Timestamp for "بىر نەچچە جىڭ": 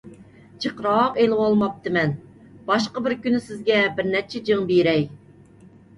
4.01-4.65